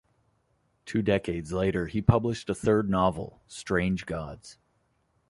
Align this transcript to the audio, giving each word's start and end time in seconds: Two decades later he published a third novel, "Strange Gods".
Two 0.87 1.03
decades 1.03 1.53
later 1.53 1.85
he 1.85 2.01
published 2.01 2.49
a 2.49 2.55
third 2.55 2.89
novel, 2.89 3.39
"Strange 3.45 4.07
Gods". 4.07 4.57